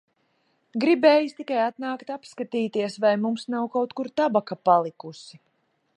Gribējis 0.85 1.35
tikai 1.41 1.59
atnākt 1.65 2.09
apskatīties, 2.17 2.97
vai 3.05 3.13
mums 3.27 3.47
nav 3.57 3.69
kaut 3.77 3.97
kur 4.01 4.13
tabaka 4.23 4.59
palikusi. 4.71 5.43